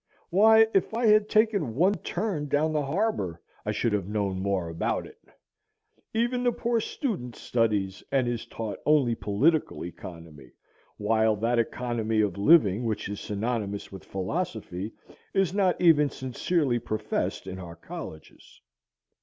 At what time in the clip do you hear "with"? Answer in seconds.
13.91-14.03